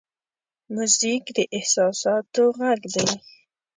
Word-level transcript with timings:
موزیک 0.73 1.23
د 1.37 1.39
احساساتو 1.55 2.43
غږ 2.59 2.81
دی. 2.93 3.07